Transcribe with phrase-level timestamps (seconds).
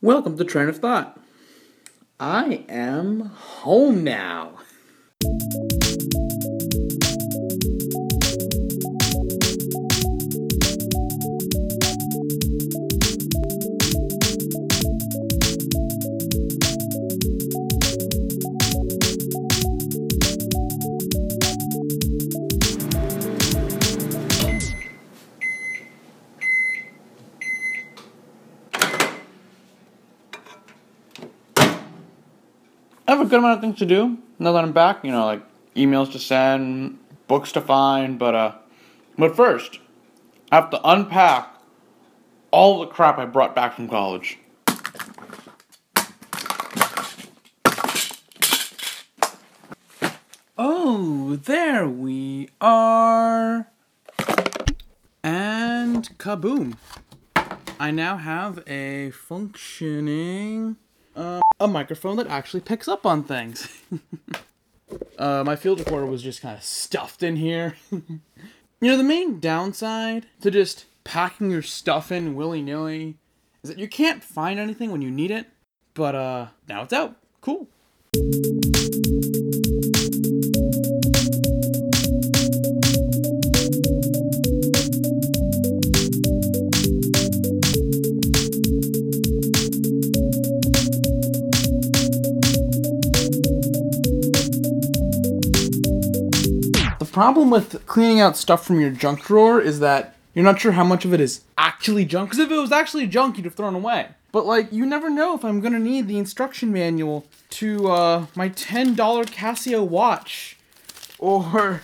[0.00, 1.18] Welcome to Train of Thought.
[2.20, 4.60] I am home now.
[33.28, 35.04] Good amount of things to do now that I'm back.
[35.04, 35.42] You know, like
[35.74, 38.52] emails to send, books to find, but uh,
[39.16, 39.78] but first,
[40.50, 41.54] I have to unpack
[42.50, 44.38] all the crap I brought back from college.
[50.56, 53.68] Oh, there we are.
[55.22, 56.76] And kaboom.
[57.78, 60.76] I now have a functioning
[61.60, 63.68] a microphone that actually picks up on things.
[65.18, 67.76] uh, my field recorder was just kind of stuffed in here.
[67.90, 68.20] you
[68.80, 73.16] know, the main downside to just packing your stuff in willy nilly
[73.62, 75.46] is that you can't find anything when you need it.
[75.94, 77.16] But uh, now it's out.
[77.40, 77.68] Cool.
[97.18, 100.84] Problem with cleaning out stuff from your junk drawer is that you're not sure how
[100.84, 102.30] much of it is actually junk.
[102.30, 104.10] Because if it was actually junk, you'd have thrown away.
[104.30, 108.50] But like, you never know if I'm gonna need the instruction manual to uh, my
[108.50, 110.56] ten dollar Casio watch,
[111.18, 111.80] or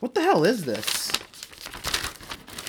[0.00, 1.12] what the hell is this?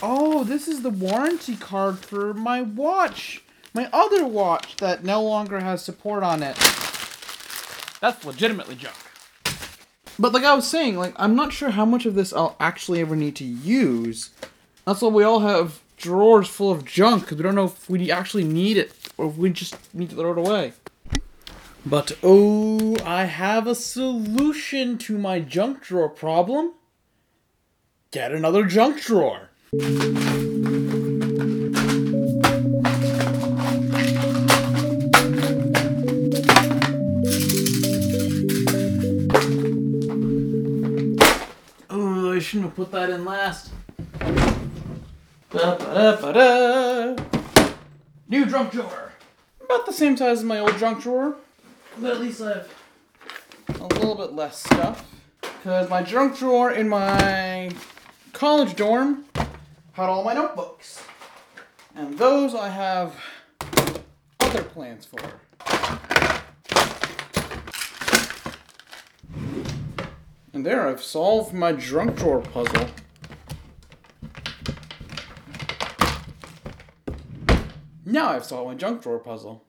[0.02, 3.42] Oh, this is the warranty card for my watch,
[3.74, 6.58] my other watch that no longer has support on it.
[8.02, 8.96] That's legitimately junk.
[10.20, 13.02] But like I was saying, like I'm not sure how much of this I'll actually
[13.02, 14.32] ever need to use.
[14.86, 18.12] That's why we all have drawers full of junk because we don't know if we
[18.12, 20.74] actually need it or if we just need to throw it away.
[21.86, 26.74] But oh, I have a solution to my junk drawer problem.
[28.12, 29.50] Get another junk drawer.
[42.78, 43.72] Put that in last.
[45.50, 47.16] Ba-ba-da-ba-da.
[48.30, 49.14] New junk drawer.
[49.60, 51.38] About the same size as my old junk drawer,
[51.98, 52.70] but at least I have
[53.82, 55.10] a little bit less stuff.
[55.42, 57.72] Because my junk drawer in my
[58.34, 59.26] college dorm
[59.94, 61.02] had all my notebooks.
[61.96, 63.16] And those I have
[64.40, 65.18] other plans for.
[70.58, 72.90] And there, I've solved my junk drawer puzzle.
[78.04, 79.67] Now I've solved my junk drawer puzzle.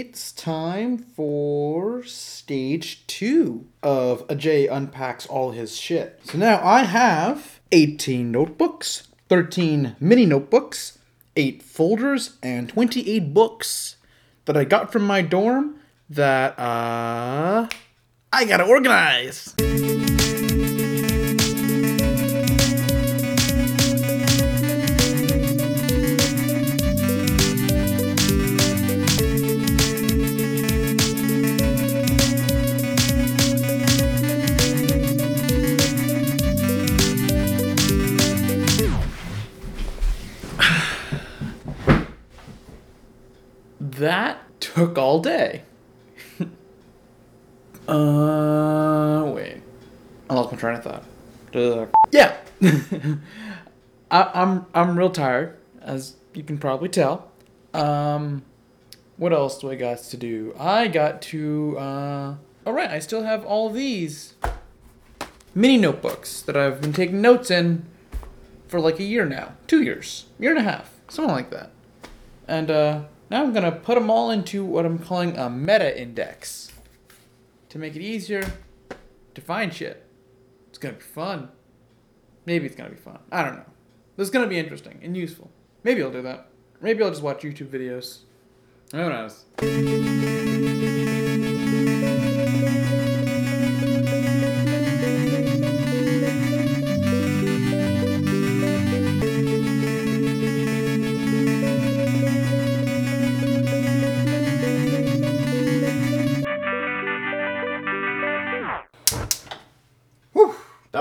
[0.00, 6.20] It's time for stage two of Ajey unpacks all his shit.
[6.22, 10.98] So now I have 18 notebooks, 13 mini notebooks,
[11.34, 13.96] 8 folders, and 28 books
[14.44, 17.66] that I got from my dorm that uh
[18.32, 19.52] I gotta organize.
[44.78, 45.62] Took all day.
[47.88, 49.60] uh, wait.
[50.30, 51.04] I lost my train of thought.
[52.12, 52.36] Yeah.
[54.10, 57.30] I, I'm I'm real tired, as you can probably tell.
[57.74, 58.42] Um,
[59.16, 60.54] what else do I got to do?
[60.58, 61.76] I got to.
[61.78, 62.34] Uh,
[62.64, 64.34] all right, I still have all these
[65.54, 67.84] mini notebooks that I've been taking notes in
[68.68, 71.70] for like a year now, two years, year and a half, something like that.
[72.46, 76.72] And uh, now I'm gonna put them all into what I'm calling a meta index
[77.68, 78.52] to make it easier
[79.34, 80.06] to find shit.
[80.68, 81.50] It's gonna be fun.
[82.46, 83.18] Maybe it's gonna be fun.
[83.30, 83.66] I don't know.
[84.16, 85.50] This is gonna be interesting and useful.
[85.84, 86.48] Maybe I'll do that.
[86.80, 88.20] Maybe I'll just watch YouTube videos.
[88.92, 89.97] Who knows?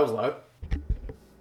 [0.07, 0.35] Was loud.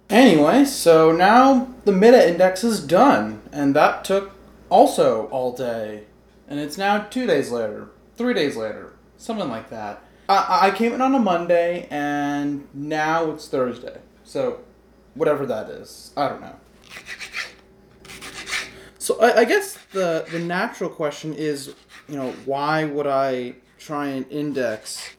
[0.09, 4.31] Anyway, so now the meta index is done, and that took
[4.69, 6.03] also all day.
[6.47, 10.01] And it's now two days later, three days later, something like that.
[10.29, 13.99] I, I came in on a Monday, and now it's Thursday.
[14.23, 14.59] So,
[15.13, 16.55] whatever that is, I don't know.
[18.97, 21.73] So I, I guess the the natural question is,
[22.09, 25.11] you know, why would I try and index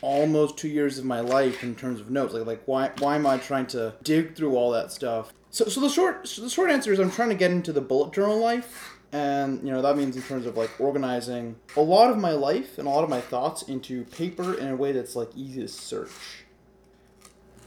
[0.00, 2.34] almost two years of my life in terms of notes.
[2.34, 5.32] Like, like why why am I trying to dig through all that stuff?
[5.50, 7.80] So, so the short so the short answer is I'm trying to get into the
[7.80, 12.10] bullet journal life, and you know that means in terms of like organizing a lot
[12.10, 15.16] of my life and a lot of my thoughts into paper in a way that's
[15.16, 16.44] like easy to search.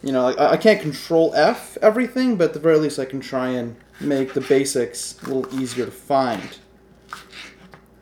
[0.04, 3.20] You know, like, I, can't control F everything, but at the very least I can
[3.20, 6.58] try and make the basics a little easier to find.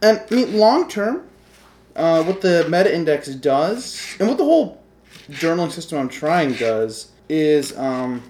[0.02, 1.29] And I mean, long term,
[1.96, 4.82] uh, what the meta index does, and what the whole
[5.30, 8.24] journaling system I'm trying does, is um,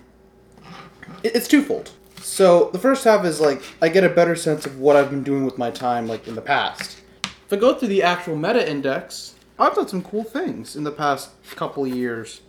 [1.23, 1.91] it, it's twofold.
[2.21, 5.23] So the first half is like I get a better sense of what I've been
[5.23, 7.01] doing with my time, like in the past.
[7.23, 10.91] If I go through the actual meta index, I've done some cool things in the
[10.91, 12.41] past couple years.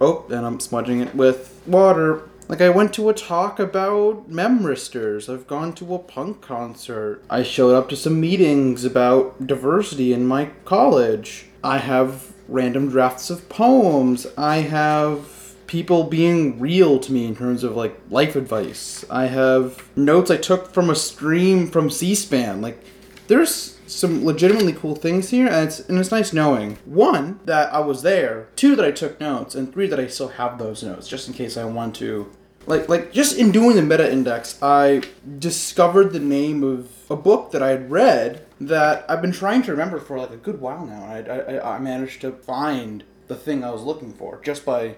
[0.00, 2.28] Oh, and I'm smudging it with water.
[2.48, 5.28] Like I went to a talk about memristors.
[5.28, 7.22] I've gone to a punk concert.
[7.28, 11.46] I showed up to some meetings about diversity in my college.
[11.64, 14.28] I have random drafts of poems.
[14.38, 19.04] I have people being real to me in terms of like life advice.
[19.10, 22.62] I have notes I took from a stream from C-SPAN.
[22.62, 22.80] Like
[23.28, 27.80] there's some legitimately cool things here, and it's and it's nice knowing one that I
[27.80, 31.08] was there, two that I took notes, and three that I still have those notes
[31.08, 32.30] just in case I want to.
[32.66, 35.02] Like like just in doing the meta index, I
[35.38, 39.70] discovered the name of a book that I had read that I've been trying to
[39.70, 41.04] remember for like a good while now.
[41.04, 44.96] And I I, I managed to find the thing I was looking for just by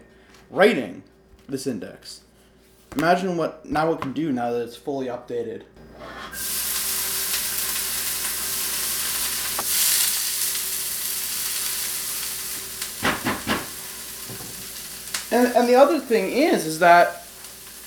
[0.51, 1.03] writing
[1.47, 2.23] this index.
[2.97, 5.65] Imagine what now it can do now that it's fully updated.
[15.31, 17.25] And, and the other thing is, is that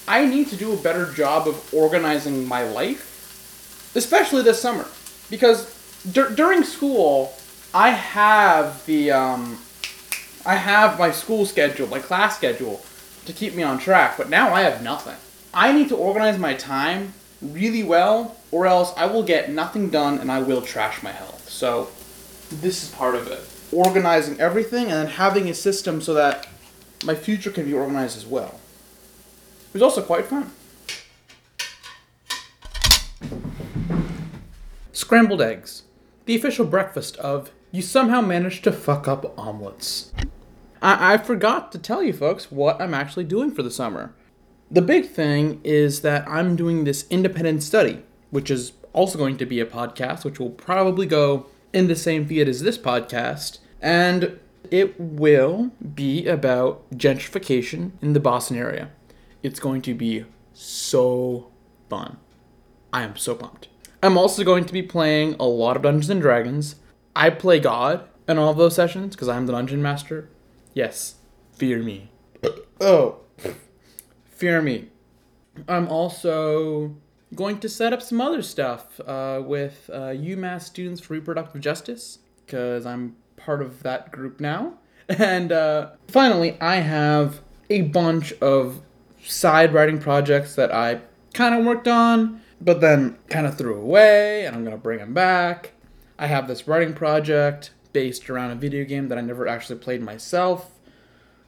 [0.07, 4.85] I need to do a better job of organizing my life, especially this summer,
[5.29, 5.73] because
[6.11, 7.33] dur- during school
[7.73, 9.57] I have the um,
[10.45, 12.83] I have my school schedule, my class schedule,
[13.25, 14.17] to keep me on track.
[14.17, 15.15] But now I have nothing.
[15.53, 20.19] I need to organize my time really well, or else I will get nothing done
[20.19, 21.49] and I will trash my health.
[21.49, 21.89] So
[22.49, 23.41] this is part of it.
[23.71, 26.47] Organizing everything and then having a system so that
[27.03, 28.59] my future can be organized as well.
[29.69, 30.51] It was also quite fun.
[34.91, 35.83] Scrambled eggs.
[36.25, 40.11] The official breakfast of you somehow managed to fuck up omelets.
[40.81, 44.13] I, I forgot to tell you folks what I'm actually doing for the summer.
[44.69, 49.45] The big thing is that I'm doing this independent study, which is also going to
[49.45, 53.59] be a podcast, which will probably go in the same feed as this podcast.
[53.81, 54.39] And
[54.69, 58.91] it will be about gentrification in the Boston area.
[59.41, 61.51] It's going to be so
[61.89, 62.17] fun.
[62.93, 63.69] I am so pumped.
[64.03, 66.75] I'm also going to be playing a lot of Dungeons and Dragons.
[67.15, 70.29] I play God in all of those sessions because I'm the dungeon master.
[70.73, 71.15] Yes,
[71.53, 72.09] fear me.
[72.81, 73.19] oh,
[74.25, 74.89] fear me.
[75.67, 76.95] I'm also
[77.35, 82.19] going to set up some other stuff uh, with uh, UMass Students for Reproductive Justice
[82.45, 84.73] because I'm part of that group now.
[85.09, 88.81] And uh, finally, I have a bunch of
[89.23, 91.01] side writing projects that I
[91.33, 95.13] kind of worked on, but then kind of threw away, and I'm to bring them
[95.13, 95.73] back.
[96.17, 100.01] I have this writing project based around a video game that I never actually played
[100.01, 100.71] myself.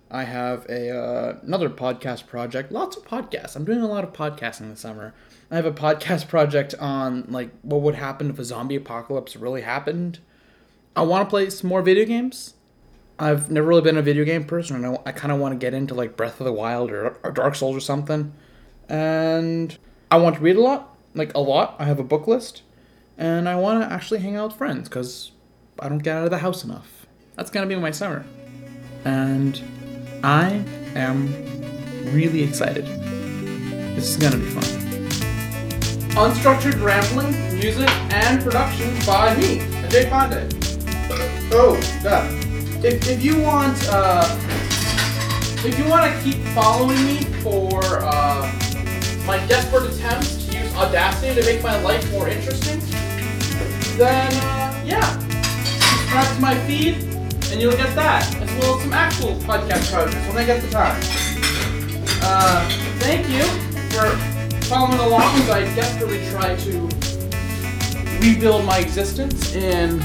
[0.09, 2.71] I have a uh, another podcast project.
[2.71, 3.55] Lots of podcasts.
[3.55, 5.13] I'm doing a lot of podcasting this summer.
[5.49, 9.61] I have a podcast project on like what would happen if a zombie apocalypse really
[9.61, 10.19] happened.
[10.95, 12.53] I want to play some more video games.
[13.17, 15.73] I've never really been a video game person, I, I kind of want to get
[15.73, 18.33] into like Breath of the Wild or, or Dark Souls or something.
[18.89, 19.77] And
[20.11, 21.75] I want to read a lot, like a lot.
[21.79, 22.63] I have a book list,
[23.17, 25.31] and I want to actually hang out with friends because
[25.79, 27.05] I don't get out of the house enough.
[27.35, 28.25] That's gonna be my summer,
[29.05, 29.61] and
[30.23, 30.63] I
[30.95, 31.27] am
[32.13, 32.85] really excited.
[33.95, 34.63] This is gonna be fun.
[36.13, 40.62] Unstructured rambling, music, and production by me, Ajey Pandey.
[41.55, 42.27] Oh, yeah.
[42.83, 44.25] If, if you want, uh,
[45.63, 48.51] if you want to keep following me for uh,
[49.27, 52.79] my desperate attempts to use Audacity to make my life more interesting,
[53.99, 56.95] then uh, yeah, subscribe to my feed,
[57.51, 60.71] and you'll get that, as well as some actual podcast projects when I get the
[60.71, 60.99] time.
[62.23, 62.67] Uh,
[62.97, 63.43] thank you
[63.91, 64.09] for
[64.65, 66.89] following along as I desperately try to
[68.19, 70.01] rebuild my existence in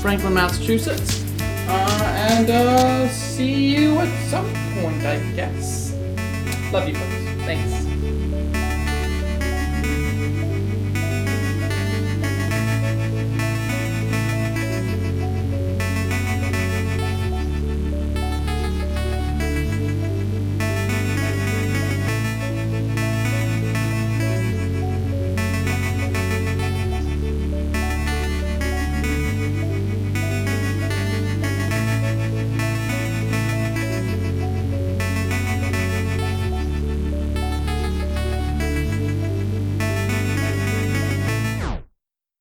[0.00, 1.24] Franklin, Massachusetts.
[1.68, 4.46] Uh, and uh, see you at some
[4.80, 5.94] point, I guess.
[6.72, 7.44] Love you folks.
[7.44, 7.89] Thanks.